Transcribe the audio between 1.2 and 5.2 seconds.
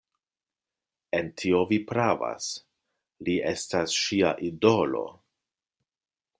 tio vi pravas; li estas ŝia idolo...